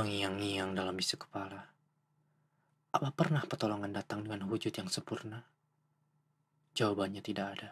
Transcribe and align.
mengiang-ngiang 0.00 0.72
dalam 0.72 0.96
bisu 0.96 1.20
kepala. 1.20 1.60
Apa 2.96 3.12
pernah 3.12 3.44
pertolongan 3.44 3.92
datang 3.92 4.24
dengan 4.24 4.48
wujud 4.48 4.72
yang 4.72 4.88
sempurna? 4.88 5.44
Jawabannya 6.72 7.20
tidak 7.20 7.46
ada. 7.52 7.70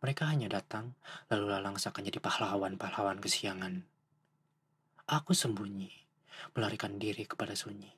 Mereka 0.00 0.32
hanya 0.32 0.48
datang, 0.48 0.96
lalu 1.28 1.52
lalang 1.52 1.76
seakan 1.76 2.08
jadi 2.08 2.24
pahlawan-pahlawan 2.24 3.20
kesiangan. 3.20 3.84
Aku 5.12 5.36
sembunyi, 5.36 5.92
melarikan 6.56 6.96
diri 6.96 7.28
kepada 7.28 7.52
sunyi. 7.52 7.92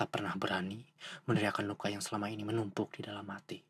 Tak 0.00 0.08
pernah 0.08 0.32
berani 0.32 0.80
meneriakan 1.28 1.68
luka 1.68 1.92
yang 1.92 2.00
selama 2.00 2.32
ini 2.32 2.48
menumpuk 2.48 2.96
di 2.96 3.04
dalam 3.04 3.28
hati. 3.28 3.60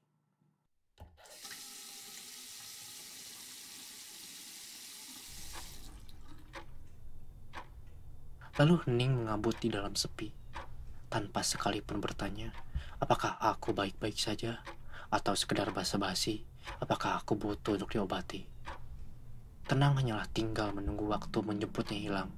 Lalu 8.55 8.87
hening 8.87 9.27
mengabut 9.27 9.59
di 9.59 9.67
dalam 9.67 9.99
sepi, 9.99 10.31
tanpa 11.11 11.43
sekalipun 11.43 11.99
bertanya, 11.99 12.55
apakah 13.03 13.35
aku 13.43 13.75
baik-baik 13.75 14.15
saja, 14.15 14.63
atau 15.11 15.35
sekedar 15.35 15.75
basa-basi, 15.75 16.47
apakah 16.79 17.19
aku 17.19 17.35
butuh 17.35 17.75
untuk 17.75 17.91
diobati. 17.91 18.47
Tenang 19.67 19.99
hanyalah 19.99 20.31
tinggal 20.31 20.71
menunggu 20.71 21.03
waktu 21.11 21.35
menjemputnya 21.43 21.99
hilang, 21.99 22.31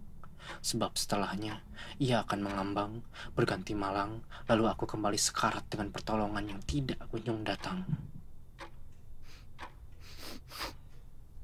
sebab 0.65 0.97
setelahnya 0.97 1.61
ia 2.01 2.25
akan 2.25 2.49
mengambang, 2.49 3.05
berganti 3.37 3.77
malang, 3.77 4.25
lalu 4.49 4.73
aku 4.73 4.89
kembali 4.89 5.21
sekarat 5.21 5.69
dengan 5.69 5.93
pertolongan 5.93 6.49
yang 6.49 6.61
tidak 6.65 6.97
kunjung 7.13 7.45
datang. 7.45 7.85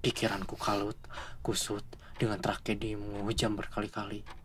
Pikiranku 0.00 0.56
kalut, 0.56 0.96
kusut, 1.44 1.84
dengan 2.16 2.40
tragedi 2.40 2.96
menghujam 2.96 3.52
berkali-kali 3.52 4.41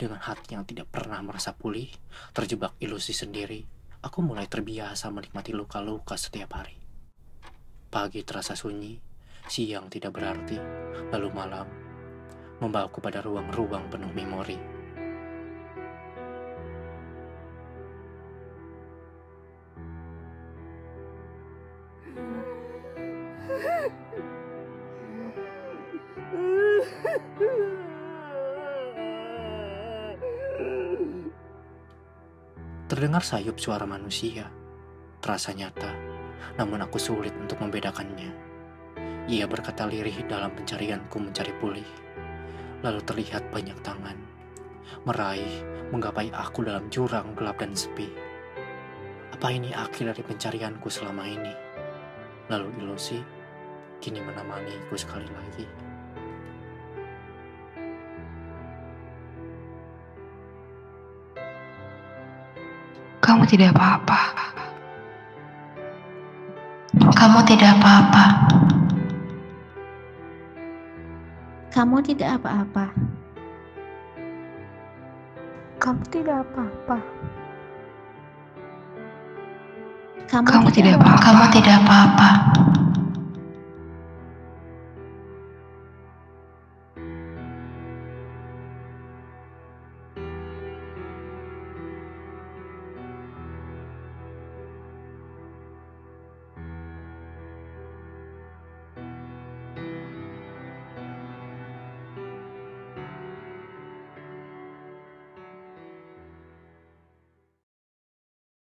dengan 0.00 0.16
hati 0.16 0.56
yang 0.56 0.64
tidak 0.64 0.88
pernah 0.88 1.20
merasa 1.20 1.52
pulih, 1.52 1.92
terjebak 2.32 2.72
ilusi 2.80 3.12
sendiri, 3.12 3.68
aku 4.00 4.24
mulai 4.24 4.48
terbiasa 4.48 5.12
menikmati 5.12 5.52
luka-luka 5.52 6.16
setiap 6.16 6.56
hari. 6.56 6.80
Pagi 7.92 8.24
terasa 8.24 8.56
sunyi, 8.56 8.96
siang 9.44 9.92
tidak 9.92 10.16
berarti, 10.16 10.56
lalu 11.12 11.28
malam 11.36 11.68
membawaku 12.64 13.04
pada 13.04 13.20
ruang-ruang 13.20 13.92
penuh 13.92 14.08
memori. 14.16 14.56
Terdengar 33.00 33.24
sayup 33.24 33.56
suara 33.56 33.88
manusia, 33.88 34.44
terasa 35.24 35.56
nyata, 35.56 35.88
namun 36.60 36.84
aku 36.84 37.00
sulit 37.00 37.32
untuk 37.32 37.56
membedakannya. 37.64 38.28
Ia 39.24 39.48
berkata 39.48 39.88
lirih 39.88 40.28
dalam 40.28 40.52
pencarianku 40.52 41.16
mencari 41.16 41.48
pulih. 41.56 41.88
Lalu 42.84 43.00
terlihat 43.08 43.48
banyak 43.48 43.80
tangan, 43.80 44.20
meraih, 45.08 45.64
menggapai 45.88 46.28
aku 46.28 46.60
dalam 46.60 46.92
jurang 46.92 47.32
gelap 47.40 47.64
dan 47.64 47.72
sepi. 47.72 48.12
Apa 49.32 49.48
ini 49.48 49.72
akhir 49.72 50.12
dari 50.12 50.20
pencarianku 50.20 50.92
selama 50.92 51.24
ini? 51.24 51.56
Lalu 52.52 52.84
ilusi, 52.84 53.16
kini 54.04 54.20
menemaniku 54.20 54.92
sekali 55.00 55.24
lagi. 55.24 55.89
Kamu 63.30 63.46
tidak 63.46 63.78
apa-apa. 63.78 64.20
Kamu 67.14 67.38
tidak 67.46 67.78
apa-apa. 67.78 68.24
Kamu 71.70 71.96
tidak 72.02 72.42
apa-apa. 72.42 72.90
Kamu 75.78 76.02
tidak 76.10 76.42
apa-apa. 76.42 76.98
Kamu, 80.26 80.46
Kamu 80.50 80.68
tidak 80.74 80.92
apa-apa. 80.98 81.22
Kamu 81.22 81.44
tidak 81.54 81.74
apa-apa. 81.86 82.30